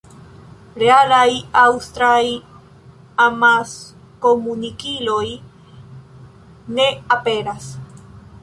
[0.83, 2.23] Realaj aŭstraj
[3.27, 5.29] amaskomunikiloj
[6.79, 6.89] ne
[7.19, 7.69] aperas.